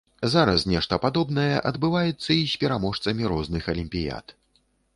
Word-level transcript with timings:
Зараз 0.33 0.61
нешта 0.71 0.97
падобнае 1.03 1.59
адбываецца 1.71 2.29
і 2.37 2.47
з 2.55 2.59
пераможцамі 2.63 3.23
розных 3.35 3.63
алімпіяд. 3.75 4.37